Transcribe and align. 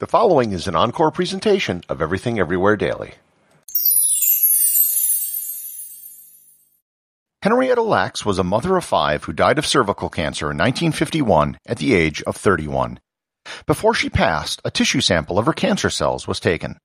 The 0.00 0.06
following 0.06 0.52
is 0.52 0.68
an 0.68 0.76
encore 0.76 1.10
presentation 1.10 1.82
of 1.88 2.00
Everything 2.00 2.38
Everywhere 2.38 2.76
Daily. 2.76 3.14
Henrietta 7.42 7.82
Lacks 7.82 8.24
was 8.24 8.38
a 8.38 8.44
mother 8.44 8.76
of 8.76 8.84
five 8.84 9.24
who 9.24 9.32
died 9.32 9.58
of 9.58 9.66
cervical 9.66 10.08
cancer 10.08 10.52
in 10.52 10.56
1951 10.56 11.58
at 11.66 11.78
the 11.78 11.94
age 11.94 12.22
of 12.22 12.36
31. 12.36 13.00
Before 13.66 13.92
she 13.92 14.08
passed, 14.08 14.60
a 14.64 14.70
tissue 14.70 15.00
sample 15.00 15.36
of 15.36 15.46
her 15.46 15.52
cancer 15.52 15.90
cells 15.90 16.28
was 16.28 16.38
taken. 16.38 16.78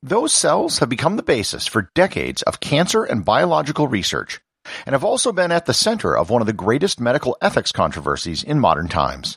Those 0.00 0.32
cells 0.32 0.78
have 0.78 0.88
become 0.88 1.16
the 1.16 1.24
basis 1.24 1.66
for 1.66 1.90
decades 1.96 2.42
of 2.42 2.60
cancer 2.60 3.02
and 3.02 3.24
biological 3.24 3.88
research 3.88 4.40
and 4.86 4.92
have 4.92 5.02
also 5.02 5.32
been 5.32 5.50
at 5.50 5.66
the 5.66 5.74
center 5.74 6.16
of 6.16 6.30
one 6.30 6.42
of 6.42 6.46
the 6.46 6.52
greatest 6.52 7.00
medical 7.00 7.36
ethics 7.42 7.72
controversies 7.72 8.44
in 8.44 8.60
modern 8.60 8.86
times. 8.86 9.36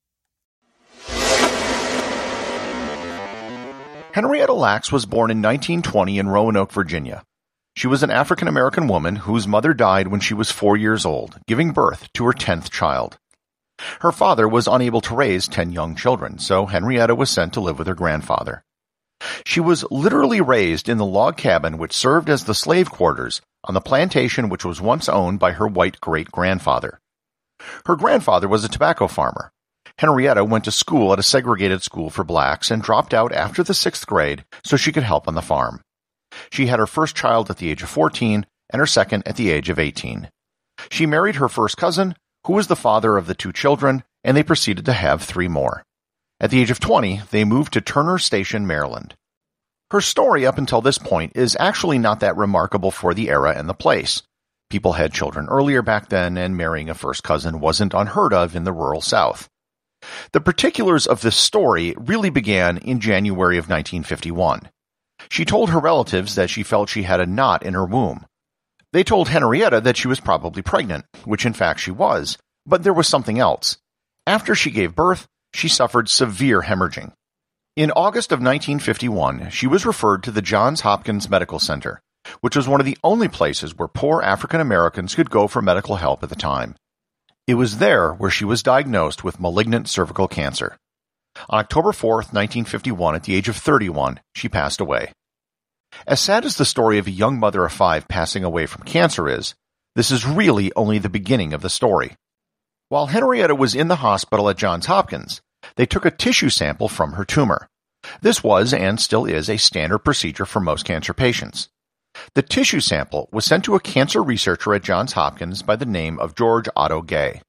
Henrietta 4.13 4.51
Lacks 4.51 4.91
was 4.91 5.05
born 5.05 5.31
in 5.31 5.41
1920 5.41 6.19
in 6.19 6.27
Roanoke, 6.27 6.73
Virginia. 6.73 7.23
She 7.77 7.87
was 7.87 8.03
an 8.03 8.11
African 8.11 8.49
American 8.49 8.89
woman 8.89 9.15
whose 9.15 9.47
mother 9.47 9.73
died 9.73 10.09
when 10.09 10.19
she 10.19 10.33
was 10.33 10.51
four 10.51 10.75
years 10.75 11.05
old, 11.05 11.39
giving 11.47 11.71
birth 11.71 12.11
to 12.15 12.25
her 12.25 12.33
tenth 12.33 12.69
child. 12.69 13.17
Her 14.01 14.11
father 14.11 14.49
was 14.49 14.67
unable 14.67 14.99
to 15.01 15.15
raise 15.15 15.47
ten 15.47 15.71
young 15.71 15.95
children, 15.95 16.39
so 16.39 16.65
Henrietta 16.65 17.15
was 17.15 17.29
sent 17.29 17.53
to 17.53 17.61
live 17.61 17.79
with 17.79 17.87
her 17.87 17.95
grandfather. 17.95 18.65
She 19.45 19.61
was 19.61 19.85
literally 19.89 20.41
raised 20.41 20.89
in 20.89 20.97
the 20.97 21.05
log 21.05 21.37
cabin 21.37 21.77
which 21.77 21.93
served 21.93 22.29
as 22.29 22.43
the 22.43 22.53
slave 22.53 22.91
quarters 22.91 23.41
on 23.63 23.73
the 23.73 23.79
plantation 23.79 24.49
which 24.49 24.65
was 24.65 24.81
once 24.81 25.07
owned 25.07 25.39
by 25.39 25.53
her 25.53 25.67
white 25.67 26.01
great 26.01 26.29
grandfather. 26.31 26.99
Her 27.85 27.95
grandfather 27.95 28.49
was 28.49 28.65
a 28.65 28.69
tobacco 28.69 29.07
farmer. 29.07 29.53
Henrietta 29.97 30.43
went 30.43 30.65
to 30.65 30.71
school 30.71 31.13
at 31.13 31.19
a 31.19 31.23
segregated 31.23 31.83
school 31.83 32.09
for 32.09 32.23
blacks 32.23 32.71
and 32.71 32.81
dropped 32.81 33.13
out 33.13 33.31
after 33.31 33.63
the 33.63 33.73
sixth 33.73 34.07
grade 34.07 34.43
so 34.63 34.77
she 34.77 34.91
could 34.91 35.03
help 35.03 35.27
on 35.27 35.35
the 35.35 35.41
farm. 35.41 35.81
She 36.51 36.67
had 36.67 36.79
her 36.79 36.87
first 36.87 37.15
child 37.15 37.49
at 37.49 37.57
the 37.57 37.69
age 37.69 37.83
of 37.83 37.89
14 37.89 38.45
and 38.69 38.79
her 38.79 38.85
second 38.85 39.23
at 39.25 39.35
the 39.35 39.51
age 39.51 39.69
of 39.69 39.79
18. 39.79 40.29
She 40.89 41.05
married 41.05 41.35
her 41.35 41.49
first 41.49 41.77
cousin, 41.77 42.15
who 42.47 42.53
was 42.53 42.67
the 42.67 42.75
father 42.75 43.17
of 43.17 43.27
the 43.27 43.35
two 43.35 43.51
children, 43.51 44.03
and 44.23 44.35
they 44.35 44.43
proceeded 44.43 44.85
to 44.85 44.93
have 44.93 45.21
three 45.21 45.47
more. 45.47 45.83
At 46.39 46.49
the 46.49 46.61
age 46.61 46.71
of 46.71 46.79
20, 46.79 47.21
they 47.29 47.43
moved 47.43 47.73
to 47.73 47.81
Turner 47.81 48.17
Station, 48.17 48.65
Maryland. 48.65 49.15
Her 49.91 50.01
story 50.01 50.45
up 50.45 50.57
until 50.57 50.81
this 50.81 50.97
point 50.97 51.33
is 51.35 51.57
actually 51.59 51.99
not 51.99 52.21
that 52.21 52.37
remarkable 52.37 52.91
for 52.91 53.13
the 53.13 53.29
era 53.29 53.53
and 53.55 53.67
the 53.67 53.73
place. 53.73 54.23
People 54.69 54.93
had 54.93 55.13
children 55.13 55.47
earlier 55.49 55.81
back 55.81 56.07
then, 56.07 56.37
and 56.37 56.55
marrying 56.55 56.89
a 56.89 56.93
first 56.93 57.23
cousin 57.23 57.59
wasn't 57.59 57.93
unheard 57.93 58.33
of 58.33 58.55
in 58.55 58.63
the 58.63 58.71
rural 58.71 59.01
South. 59.01 59.49
The 60.31 60.41
particulars 60.41 61.07
of 61.07 61.21
this 61.21 61.35
story 61.35 61.93
really 61.97 62.29
began 62.29 62.77
in 62.77 62.99
January 62.99 63.57
of 63.57 63.69
1951. 63.69 64.69
She 65.29 65.45
told 65.45 65.69
her 65.69 65.79
relatives 65.79 66.35
that 66.35 66.49
she 66.49 66.63
felt 66.63 66.89
she 66.89 67.03
had 67.03 67.19
a 67.19 67.25
knot 67.25 67.63
in 67.63 67.73
her 67.73 67.85
womb. 67.85 68.25
They 68.93 69.03
told 69.03 69.29
Henrietta 69.29 69.81
that 69.81 69.97
she 69.97 70.07
was 70.07 70.19
probably 70.19 70.61
pregnant, 70.61 71.05
which 71.23 71.45
in 71.45 71.53
fact 71.53 71.79
she 71.79 71.91
was, 71.91 72.37
but 72.65 72.83
there 72.83 72.93
was 72.93 73.07
something 73.07 73.39
else. 73.39 73.77
After 74.27 74.55
she 74.55 74.71
gave 74.71 74.95
birth, 74.95 75.27
she 75.53 75.67
suffered 75.67 76.09
severe 76.09 76.61
hemorrhaging. 76.61 77.13
In 77.75 77.91
August 77.91 78.31
of 78.31 78.39
1951, 78.39 79.49
she 79.49 79.65
was 79.65 79.85
referred 79.85 80.23
to 80.23 80.31
the 80.31 80.41
Johns 80.41 80.81
Hopkins 80.81 81.29
Medical 81.29 81.57
Center, 81.57 82.01
which 82.41 82.55
was 82.55 82.67
one 82.67 82.81
of 82.81 82.85
the 82.85 82.97
only 83.03 83.29
places 83.29 83.77
where 83.77 83.87
poor 83.87 84.21
African 84.21 84.59
Americans 84.59 85.15
could 85.15 85.29
go 85.29 85.47
for 85.47 85.61
medical 85.61 85.95
help 85.95 86.21
at 86.21 86.29
the 86.29 86.35
time. 86.35 86.75
It 87.51 87.55
was 87.55 87.79
there 87.79 88.13
where 88.13 88.31
she 88.31 88.45
was 88.45 88.63
diagnosed 88.63 89.25
with 89.25 89.41
malignant 89.41 89.89
cervical 89.89 90.29
cancer. 90.29 90.77
On 91.49 91.59
October 91.59 91.91
4, 91.91 92.15
1951, 92.15 93.13
at 93.13 93.23
the 93.23 93.35
age 93.35 93.49
of 93.49 93.57
31, 93.57 94.21
she 94.33 94.47
passed 94.47 94.79
away. 94.79 95.11
As 96.07 96.21
sad 96.21 96.45
as 96.45 96.55
the 96.55 96.63
story 96.63 96.97
of 96.97 97.07
a 97.07 97.11
young 97.11 97.37
mother 97.37 97.65
of 97.65 97.73
five 97.73 98.07
passing 98.07 98.45
away 98.45 98.67
from 98.67 98.83
cancer 98.83 99.27
is, 99.27 99.53
this 99.95 100.11
is 100.11 100.25
really 100.25 100.71
only 100.77 100.97
the 100.97 101.09
beginning 101.09 101.51
of 101.51 101.61
the 101.61 101.69
story. 101.69 102.15
While 102.87 103.07
Henrietta 103.07 103.53
was 103.53 103.75
in 103.75 103.89
the 103.89 103.97
hospital 103.97 104.47
at 104.47 104.55
Johns 104.55 104.85
Hopkins, 104.85 105.41
they 105.75 105.85
took 105.85 106.05
a 106.05 106.09
tissue 106.09 106.49
sample 106.49 106.87
from 106.87 107.11
her 107.15 107.25
tumor. 107.25 107.67
This 108.21 108.41
was 108.41 108.73
and 108.73 108.97
still 108.97 109.25
is 109.25 109.49
a 109.49 109.57
standard 109.57 109.99
procedure 109.99 110.45
for 110.45 110.61
most 110.61 110.85
cancer 110.85 111.13
patients. 111.13 111.67
The 112.35 112.41
tissue 112.41 112.79
sample 112.79 113.29
was 113.31 113.45
sent 113.45 113.65
to 113.65 113.75
a 113.75 113.79
cancer 113.79 114.21
researcher 114.21 114.73
at 114.73 114.83
Johns 114.83 115.13
Hopkins 115.13 115.61
by 115.61 115.75
the 115.75 115.85
name 115.85 116.19
of 116.19 116.35
George 116.35 116.67
Otto 116.75 117.01
Gey. 117.01 117.41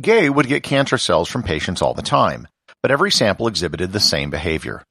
Gey 0.00 0.28
would 0.30 0.46
get 0.46 0.62
cancer 0.62 0.98
cells 0.98 1.28
from 1.28 1.42
patients 1.42 1.82
all 1.82 1.94
the 1.94 2.02
time, 2.02 2.46
but 2.82 2.90
every 2.90 3.10
sample 3.10 3.48
exhibited 3.48 3.92
the 3.92 4.00
same 4.00 4.30
behavior. 4.30 4.84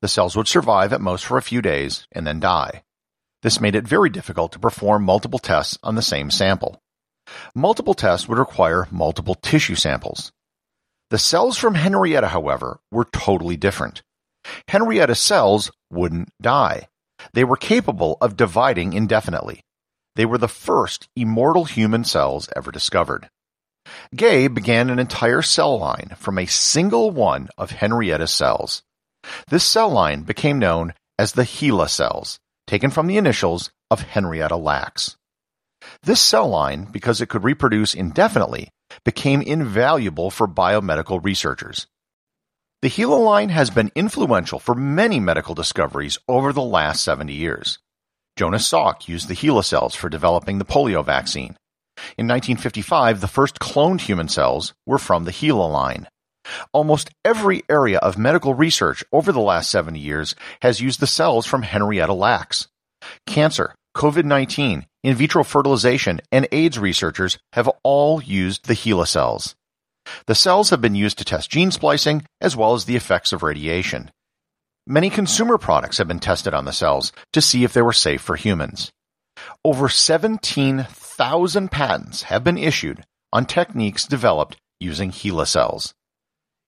The 0.00 0.08
cells 0.08 0.36
would 0.36 0.48
survive 0.48 0.92
at 0.92 1.00
most 1.00 1.24
for 1.24 1.38
a 1.38 1.42
few 1.42 1.62
days 1.62 2.06
and 2.12 2.26
then 2.26 2.40
die. 2.40 2.82
This 3.42 3.60
made 3.60 3.74
it 3.74 3.86
very 3.86 4.08
difficult 4.08 4.52
to 4.52 4.58
perform 4.58 5.04
multiple 5.04 5.38
tests 5.38 5.78
on 5.82 5.94
the 5.94 6.02
same 6.02 6.30
sample. 6.30 6.80
Multiple 7.54 7.94
tests 7.94 8.28
would 8.28 8.38
require 8.38 8.88
multiple 8.90 9.34
tissue 9.34 9.74
samples. 9.74 10.32
The 11.10 11.18
cells 11.18 11.58
from 11.58 11.74
Henrietta, 11.74 12.28
however, 12.28 12.80
were 12.90 13.04
totally 13.04 13.56
different. 13.56 14.02
Henrietta's 14.68 15.20
cells 15.20 15.70
wouldn't 15.90 16.30
die. 16.40 16.88
They 17.32 17.44
were 17.44 17.56
capable 17.56 18.18
of 18.20 18.36
dividing 18.36 18.92
indefinitely. 18.92 19.62
They 20.16 20.26
were 20.26 20.38
the 20.38 20.48
first 20.48 21.08
immortal 21.16 21.64
human 21.64 22.04
cells 22.04 22.48
ever 22.54 22.70
discovered. 22.70 23.28
Gey 24.14 24.48
began 24.48 24.90
an 24.90 24.98
entire 24.98 25.42
cell 25.42 25.78
line 25.78 26.14
from 26.16 26.38
a 26.38 26.46
single 26.46 27.10
one 27.10 27.48
of 27.58 27.70
Henrietta's 27.70 28.30
cells. 28.30 28.82
This 29.48 29.64
cell 29.64 29.90
line 29.90 30.22
became 30.22 30.58
known 30.58 30.94
as 31.18 31.32
the 31.32 31.42
HeLa 31.42 31.88
cells, 31.88 32.38
taken 32.66 32.90
from 32.90 33.06
the 33.06 33.16
initials 33.16 33.70
of 33.90 34.02
Henrietta 34.02 34.56
Lacks. 34.56 35.16
This 36.02 36.20
cell 36.20 36.48
line, 36.48 36.84
because 36.84 37.20
it 37.20 37.28
could 37.28 37.44
reproduce 37.44 37.94
indefinitely, 37.94 38.70
became 39.04 39.42
invaluable 39.42 40.30
for 40.30 40.48
biomedical 40.48 41.22
researchers. 41.22 41.86
The 42.84 42.90
HeLa 42.90 43.18
line 43.18 43.48
has 43.48 43.70
been 43.70 43.90
influential 43.94 44.58
for 44.58 44.74
many 44.74 45.18
medical 45.18 45.54
discoveries 45.54 46.18
over 46.28 46.52
the 46.52 46.60
last 46.60 47.02
70 47.02 47.32
years. 47.32 47.78
Jonas 48.36 48.70
Salk 48.70 49.08
used 49.08 49.26
the 49.26 49.34
HeLa 49.34 49.64
cells 49.64 49.94
for 49.94 50.10
developing 50.10 50.58
the 50.58 50.66
polio 50.66 51.02
vaccine. 51.02 51.56
In 52.18 52.28
1955, 52.28 53.22
the 53.22 53.26
first 53.26 53.58
cloned 53.58 54.02
human 54.02 54.28
cells 54.28 54.74
were 54.84 54.98
from 54.98 55.24
the 55.24 55.30
HeLa 55.30 55.72
line. 55.72 56.08
Almost 56.74 57.08
every 57.24 57.62
area 57.70 57.96
of 58.00 58.18
medical 58.18 58.52
research 58.52 59.02
over 59.10 59.32
the 59.32 59.40
last 59.40 59.70
70 59.70 59.98
years 59.98 60.34
has 60.60 60.82
used 60.82 61.00
the 61.00 61.06
cells 61.06 61.46
from 61.46 61.62
Henrietta 61.62 62.12
Lacks. 62.12 62.68
Cancer, 63.26 63.74
COVID-19, 63.96 64.84
in 65.02 65.14
vitro 65.14 65.42
fertilization, 65.42 66.20
and 66.30 66.46
AIDS 66.52 66.78
researchers 66.78 67.38
have 67.54 67.70
all 67.82 68.22
used 68.22 68.66
the 68.66 68.74
HeLa 68.74 69.08
cells. 69.08 69.56
The 70.26 70.34
cells 70.34 70.70
have 70.70 70.80
been 70.80 70.94
used 70.94 71.18
to 71.18 71.24
test 71.24 71.50
gene 71.50 71.70
splicing 71.70 72.26
as 72.40 72.56
well 72.56 72.74
as 72.74 72.84
the 72.84 72.96
effects 72.96 73.32
of 73.32 73.42
radiation. 73.42 74.10
Many 74.86 75.10
consumer 75.10 75.58
products 75.58 75.98
have 75.98 76.08
been 76.08 76.18
tested 76.18 76.54
on 76.54 76.64
the 76.64 76.72
cells 76.72 77.12
to 77.32 77.40
see 77.40 77.64
if 77.64 77.72
they 77.72 77.82
were 77.82 77.92
safe 77.92 78.20
for 78.20 78.36
humans. 78.36 78.90
Over 79.64 79.88
17,000 79.88 81.70
patents 81.70 82.22
have 82.24 82.44
been 82.44 82.58
issued 82.58 83.04
on 83.32 83.46
techniques 83.46 84.06
developed 84.06 84.56
using 84.80 85.10
HeLa 85.10 85.46
cells. 85.46 85.94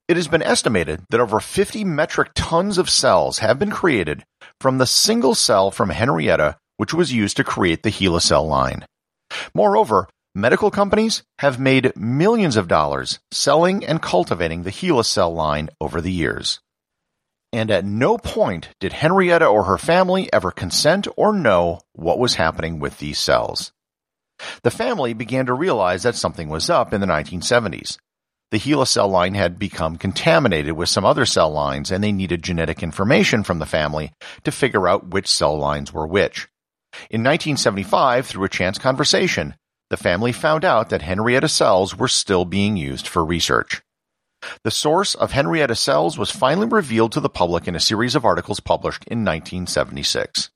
It 0.08 0.16
has 0.16 0.28
been 0.28 0.42
estimated 0.42 1.02
that 1.10 1.20
over 1.20 1.40
50 1.40 1.84
metric 1.84 2.30
tons 2.34 2.78
of 2.78 2.88
cells 2.88 3.40
have 3.40 3.58
been 3.58 3.70
created 3.70 4.24
from 4.60 4.78
the 4.78 4.86
single 4.86 5.34
cell 5.34 5.70
from 5.70 5.90
Henrietta 5.90 6.56
which 6.76 6.94
was 6.94 7.12
used 7.12 7.36
to 7.36 7.44
create 7.44 7.82
the 7.82 7.90
HeLa 7.90 8.20
cell 8.20 8.46
line. 8.46 8.84
Moreover, 9.54 10.08
medical 10.36 10.70
companies 10.70 11.22
have 11.38 11.58
made 11.58 11.96
millions 11.96 12.56
of 12.56 12.68
dollars 12.68 13.18
selling 13.30 13.82
and 13.86 14.02
cultivating 14.02 14.62
the 14.62 14.70
HeLa 14.70 15.02
cell 15.02 15.32
line 15.32 15.70
over 15.80 16.02
the 16.02 16.12
years. 16.12 16.60
And 17.54 17.70
at 17.70 17.86
no 17.86 18.18
point 18.18 18.68
did 18.78 18.92
Henrietta 18.92 19.46
or 19.46 19.64
her 19.64 19.78
family 19.78 20.30
ever 20.34 20.50
consent 20.50 21.08
or 21.16 21.32
know 21.32 21.80
what 21.94 22.18
was 22.18 22.34
happening 22.34 22.78
with 22.78 22.98
these 22.98 23.18
cells. 23.18 23.72
The 24.62 24.70
family 24.70 25.14
began 25.14 25.46
to 25.46 25.54
realize 25.54 26.02
that 26.02 26.16
something 26.16 26.50
was 26.50 26.68
up 26.68 26.92
in 26.92 27.00
the 27.00 27.06
1970s. 27.06 27.96
The 28.50 28.58
HeLa 28.58 28.86
cell 28.86 29.08
line 29.08 29.32
had 29.32 29.58
become 29.58 29.96
contaminated 29.96 30.74
with 30.74 30.90
some 30.90 31.06
other 31.06 31.24
cell 31.24 31.50
lines 31.50 31.90
and 31.90 32.04
they 32.04 32.12
needed 32.12 32.42
genetic 32.42 32.82
information 32.82 33.42
from 33.42 33.58
the 33.58 33.64
family 33.64 34.12
to 34.44 34.52
figure 34.52 34.86
out 34.86 35.08
which 35.08 35.28
cell 35.28 35.58
lines 35.58 35.94
were 35.94 36.06
which. 36.06 36.48
In 37.08 37.22
1975, 37.22 38.26
through 38.26 38.44
a 38.44 38.50
chance 38.50 38.78
conversation, 38.78 39.54
the 39.90 39.96
family 39.96 40.32
found 40.32 40.64
out 40.64 40.90
that 40.90 41.02
Henrietta 41.02 41.48
cells 41.48 41.96
were 41.96 42.08
still 42.08 42.44
being 42.44 42.76
used 42.76 43.06
for 43.06 43.24
research. 43.24 43.82
The 44.64 44.70
source 44.70 45.14
of 45.14 45.32
Henrietta 45.32 45.74
cells 45.74 46.18
was 46.18 46.30
finally 46.30 46.66
revealed 46.66 47.12
to 47.12 47.20
the 47.20 47.28
public 47.28 47.66
in 47.66 47.74
a 47.74 47.80
series 47.80 48.14
of 48.14 48.24
articles 48.24 48.60
published 48.60 49.04
in 49.04 49.24
1976. 49.24 50.50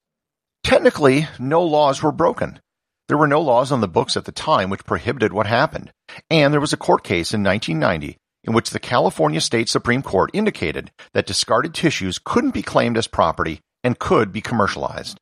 Technically, 0.62 1.26
no 1.38 1.62
laws 1.62 2.02
were 2.02 2.12
broken. 2.12 2.60
There 3.08 3.18
were 3.18 3.26
no 3.26 3.40
laws 3.40 3.72
on 3.72 3.80
the 3.80 3.88
books 3.88 4.16
at 4.16 4.24
the 4.24 4.32
time 4.32 4.70
which 4.70 4.84
prohibited 4.84 5.32
what 5.32 5.46
happened, 5.46 5.92
and 6.28 6.52
there 6.52 6.60
was 6.60 6.72
a 6.72 6.76
court 6.76 7.02
case 7.02 7.32
in 7.34 7.42
1990 7.42 8.16
in 8.44 8.52
which 8.52 8.70
the 8.70 8.78
California 8.78 9.40
State 9.40 9.68
Supreme 9.68 10.02
Court 10.02 10.30
indicated 10.32 10.90
that 11.12 11.26
discarded 11.26 11.74
tissues 11.74 12.18
couldn't 12.18 12.54
be 12.54 12.62
claimed 12.62 12.96
as 12.96 13.06
property 13.06 13.60
and 13.84 13.98
could 13.98 14.32
be 14.32 14.40
commercialized. 14.40 15.18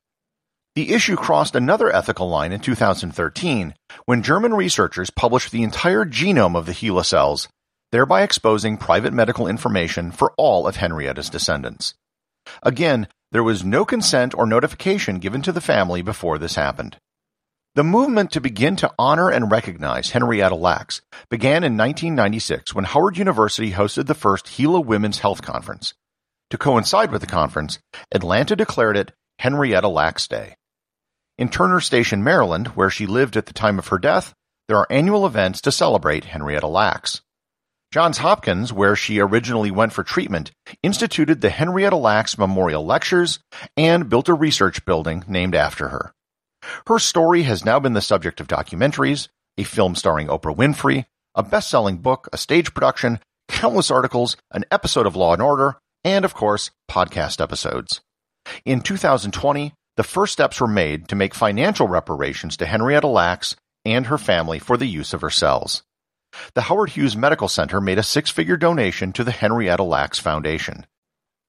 The 0.79 0.93
issue 0.93 1.17
crossed 1.17 1.57
another 1.57 1.93
ethical 1.93 2.29
line 2.29 2.53
in 2.53 2.61
2013 2.61 3.73
when 4.05 4.23
German 4.23 4.53
researchers 4.53 5.09
published 5.09 5.51
the 5.51 5.61
entire 5.61 6.05
genome 6.05 6.55
of 6.55 6.65
the 6.65 6.71
HeLa 6.71 7.03
cells, 7.03 7.49
thereby 7.91 8.21
exposing 8.21 8.77
private 8.77 9.11
medical 9.11 9.45
information 9.45 10.09
for 10.09 10.31
all 10.37 10.65
of 10.65 10.77
Henrietta's 10.77 11.29
descendants. 11.29 11.95
Again, 12.63 13.09
there 13.33 13.43
was 13.43 13.61
no 13.61 13.83
consent 13.83 14.33
or 14.33 14.45
notification 14.45 15.19
given 15.19 15.41
to 15.41 15.51
the 15.51 15.59
family 15.59 16.01
before 16.01 16.37
this 16.37 16.55
happened. 16.55 16.95
The 17.75 17.83
movement 17.83 18.31
to 18.31 18.39
begin 18.39 18.77
to 18.77 18.93
honor 18.97 19.29
and 19.29 19.51
recognize 19.51 20.11
Henrietta 20.11 20.55
Lacks 20.55 21.01
began 21.29 21.65
in 21.65 21.75
1996 21.75 22.73
when 22.73 22.85
Howard 22.85 23.17
University 23.17 23.73
hosted 23.73 24.07
the 24.07 24.15
first 24.15 24.45
HeLa 24.45 24.79
Women's 24.85 25.19
Health 25.19 25.41
Conference. 25.41 25.93
To 26.51 26.57
coincide 26.57 27.11
with 27.11 27.19
the 27.19 27.27
conference, 27.27 27.79
Atlanta 28.13 28.55
declared 28.55 28.95
it 28.95 29.11
Henrietta 29.39 29.89
Lacks 29.89 30.25
Day. 30.25 30.55
In 31.39 31.47
Turner 31.47 31.79
Station, 31.79 32.21
Maryland, 32.21 32.67
where 32.75 32.89
she 32.89 33.05
lived 33.05 33.37
at 33.37 33.45
the 33.45 33.53
time 33.53 33.79
of 33.79 33.87
her 33.87 33.97
death, 33.97 34.33
there 34.67 34.75
are 34.75 34.91
annual 34.91 35.25
events 35.25 35.61
to 35.61 35.71
celebrate 35.71 36.25
Henrietta 36.25 36.67
Lacks. 36.67 37.21
Johns 37.93 38.17
Hopkins, 38.17 38.73
where 38.73 38.93
she 38.97 39.21
originally 39.21 39.71
went 39.71 39.93
for 39.93 40.03
treatment, 40.03 40.51
instituted 40.83 41.39
the 41.39 41.49
Henrietta 41.49 41.95
Lacks 41.95 42.37
Memorial 42.37 42.85
Lectures 42.85 43.39
and 43.77 44.09
built 44.09 44.27
a 44.27 44.33
research 44.33 44.83
building 44.83 45.23
named 45.29 45.55
after 45.55 45.87
her. 45.87 46.13
Her 46.87 46.99
story 46.99 47.43
has 47.43 47.63
now 47.63 47.79
been 47.79 47.93
the 47.93 48.01
subject 48.01 48.41
of 48.41 48.47
documentaries, 48.47 49.29
a 49.57 49.63
film 49.63 49.95
starring 49.95 50.27
Oprah 50.27 50.53
Winfrey, 50.53 51.05
a 51.35 51.41
best-selling 51.41 51.99
book, 51.99 52.27
a 52.33 52.37
stage 52.37 52.73
production, 52.73 53.17
countless 53.47 53.89
articles, 53.89 54.35
an 54.51 54.65
episode 54.71 55.05
of 55.05 55.15
Law 55.15 55.31
and 55.31 55.41
Order, 55.41 55.77
and 56.03 56.25
of 56.25 56.33
course, 56.33 56.71
podcast 56.91 57.39
episodes. 57.39 58.01
In 58.65 58.81
2020, 58.81 59.73
the 59.99 60.03
first 60.03 60.31
steps 60.31 60.61
were 60.61 60.67
made 60.67 61.09
to 61.09 61.15
make 61.17 61.35
financial 61.35 61.85
reparations 61.85 62.55
to 62.55 62.65
Henrietta 62.65 63.05
Lacks 63.05 63.57
and 63.83 64.05
her 64.05 64.17
family 64.17 64.57
for 64.57 64.77
the 64.77 64.85
use 64.85 65.13
of 65.13 65.19
her 65.19 65.29
cells. 65.29 65.83
The 66.53 66.61
Howard 66.61 66.91
Hughes 66.91 67.17
Medical 67.17 67.49
Center 67.49 67.81
made 67.81 67.97
a 67.97 68.03
six-figure 68.03 68.55
donation 68.55 69.11
to 69.11 69.25
the 69.25 69.33
Henrietta 69.33 69.83
Lacks 69.83 70.17
Foundation. 70.17 70.85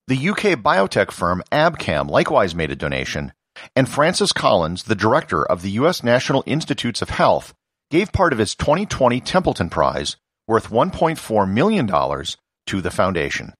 The 0.09 0.29
UK 0.31 0.59
biotech 0.61 1.11
firm 1.11 1.43
Abcam 1.49 2.09
likewise 2.09 2.53
made 2.53 2.71
a 2.71 2.75
donation, 2.75 3.31
and 3.73 3.87
Francis 3.87 4.33
Collins, 4.33 4.83
the 4.83 4.95
director 4.95 5.45
of 5.45 5.61
the 5.61 5.71
U.S. 5.71 6.03
National 6.03 6.43
Institutes 6.45 7.01
of 7.01 7.09
Health, 7.09 7.53
gave 7.89 8.11
part 8.11 8.33
of 8.33 8.39
his 8.39 8.53
2020 8.55 9.21
Templeton 9.21 9.69
Prize, 9.69 10.17
worth 10.45 10.69
$1.4 10.69 11.49
million, 11.49 11.87
to 11.87 12.81
the 12.81 12.91
foundation. 12.91 13.53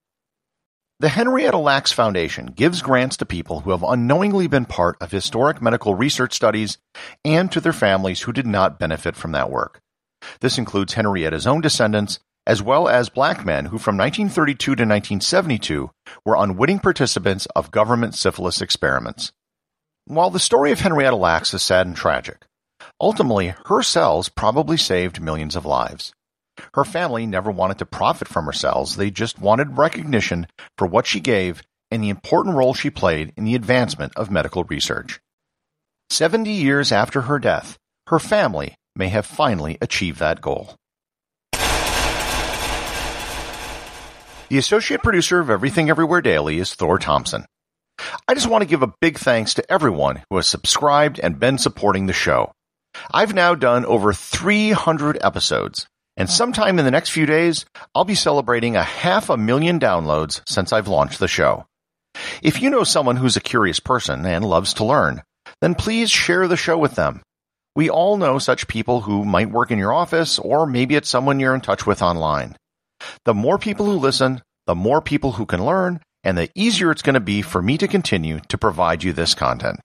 The 1.02 1.08
Henrietta 1.08 1.58
Lacks 1.58 1.90
Foundation 1.90 2.46
gives 2.46 2.80
grants 2.80 3.16
to 3.16 3.26
people 3.26 3.58
who 3.58 3.72
have 3.72 3.82
unknowingly 3.82 4.46
been 4.46 4.64
part 4.64 4.96
of 5.00 5.10
historic 5.10 5.60
medical 5.60 5.96
research 5.96 6.32
studies 6.32 6.78
and 7.24 7.50
to 7.50 7.60
their 7.60 7.72
families 7.72 8.20
who 8.20 8.32
did 8.32 8.46
not 8.46 8.78
benefit 8.78 9.16
from 9.16 9.32
that 9.32 9.50
work. 9.50 9.80
This 10.42 10.58
includes 10.58 10.92
Henrietta's 10.92 11.44
own 11.44 11.60
descendants, 11.60 12.20
as 12.46 12.62
well 12.62 12.88
as 12.88 13.08
black 13.08 13.44
men 13.44 13.64
who 13.64 13.78
from 13.78 13.96
1932 13.96 14.56
to 14.64 14.70
1972 14.70 15.90
were 16.24 16.36
unwitting 16.36 16.78
participants 16.78 17.46
of 17.46 17.72
government 17.72 18.14
syphilis 18.14 18.62
experiments. 18.62 19.32
While 20.04 20.30
the 20.30 20.38
story 20.38 20.70
of 20.70 20.78
Henrietta 20.78 21.16
Lacks 21.16 21.52
is 21.52 21.64
sad 21.64 21.88
and 21.88 21.96
tragic, 21.96 22.46
ultimately 23.00 23.56
her 23.66 23.82
cells 23.82 24.28
probably 24.28 24.76
saved 24.76 25.20
millions 25.20 25.56
of 25.56 25.66
lives. 25.66 26.12
Her 26.74 26.84
family 26.84 27.26
never 27.26 27.50
wanted 27.50 27.78
to 27.78 27.86
profit 27.86 28.28
from 28.28 28.46
her 28.46 28.52
cells, 28.52 28.96
they 28.96 29.10
just 29.10 29.38
wanted 29.38 29.78
recognition 29.78 30.46
for 30.76 30.86
what 30.86 31.06
she 31.06 31.20
gave 31.20 31.62
and 31.90 32.02
the 32.02 32.10
important 32.10 32.56
role 32.56 32.74
she 32.74 32.90
played 32.90 33.32
in 33.36 33.44
the 33.44 33.54
advancement 33.54 34.12
of 34.16 34.30
medical 34.30 34.64
research. 34.64 35.20
Seventy 36.10 36.52
years 36.52 36.92
after 36.92 37.22
her 37.22 37.38
death, 37.38 37.78
her 38.08 38.18
family 38.18 38.74
may 38.96 39.08
have 39.08 39.26
finally 39.26 39.78
achieved 39.80 40.18
that 40.18 40.40
goal. 40.40 40.76
The 44.48 44.58
associate 44.58 45.02
producer 45.02 45.40
of 45.40 45.48
Everything 45.48 45.88
Everywhere 45.88 46.20
Daily 46.20 46.58
is 46.58 46.74
Thor 46.74 46.98
Thompson. 46.98 47.46
I 48.28 48.34
just 48.34 48.48
want 48.48 48.60
to 48.62 48.68
give 48.68 48.82
a 48.82 48.92
big 49.00 49.18
thanks 49.18 49.54
to 49.54 49.72
everyone 49.72 50.22
who 50.28 50.36
has 50.36 50.46
subscribed 50.46 51.18
and 51.18 51.40
been 51.40 51.56
supporting 51.56 52.06
the 52.06 52.12
show. 52.12 52.52
I've 53.10 53.32
now 53.32 53.54
done 53.54 53.86
over 53.86 54.12
300 54.12 55.18
episodes, 55.22 55.86
and 56.16 56.28
uh-huh. 56.28 56.36
sometime 56.36 56.78
in 56.78 56.84
the 56.84 56.90
next 56.90 57.10
few 57.10 57.26
days, 57.26 57.64
I'll 57.94 58.04
be 58.04 58.14
celebrating 58.14 58.76
a 58.76 58.82
half 58.82 59.30
a 59.30 59.36
million 59.36 59.80
downloads 59.80 60.42
since 60.46 60.72
I've 60.72 60.88
launched 60.88 61.18
the 61.18 61.28
show. 61.28 61.66
If 62.42 62.60
you 62.60 62.70
know 62.70 62.84
someone 62.84 63.16
who's 63.16 63.36
a 63.36 63.40
curious 63.40 63.80
person 63.80 64.26
and 64.26 64.44
loves 64.44 64.74
to 64.74 64.84
learn, 64.84 65.22
then 65.60 65.74
please 65.74 66.10
share 66.10 66.48
the 66.48 66.56
show 66.56 66.76
with 66.76 66.94
them. 66.94 67.22
We 67.74 67.88
all 67.88 68.18
know 68.18 68.38
such 68.38 68.68
people 68.68 69.00
who 69.00 69.24
might 69.24 69.50
work 69.50 69.70
in 69.70 69.78
your 69.78 69.94
office 69.94 70.38
or 70.38 70.66
maybe 70.66 70.94
it's 70.94 71.08
someone 71.08 71.40
you're 71.40 71.54
in 71.54 71.62
touch 71.62 71.86
with 71.86 72.02
online. 72.02 72.56
The 73.24 73.34
more 73.34 73.58
people 73.58 73.86
who 73.86 73.92
listen, 73.92 74.42
the 74.66 74.74
more 74.74 75.00
people 75.00 75.32
who 75.32 75.46
can 75.46 75.64
learn, 75.64 76.00
and 76.22 76.36
the 76.36 76.50
easier 76.54 76.90
it's 76.90 77.02
going 77.02 77.14
to 77.14 77.20
be 77.20 77.42
for 77.42 77.60
me 77.62 77.78
to 77.78 77.88
continue 77.88 78.40
to 78.48 78.58
provide 78.58 79.02
you 79.02 79.12
this 79.12 79.34
content. 79.34 79.80